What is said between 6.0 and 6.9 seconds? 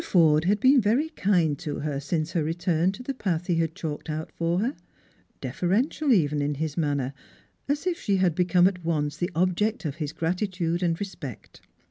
even in his